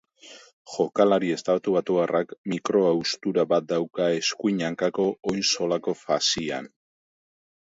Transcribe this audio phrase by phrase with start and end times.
[0.75, 6.73] Jokalari estatubatuarrak mikro-haustura bat dauka eskuin hankako oin-zolako faszian.